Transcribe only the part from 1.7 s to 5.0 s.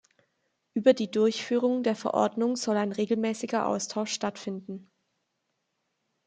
der Verordnung soll ein regelmäßiger Austausch stattfinden.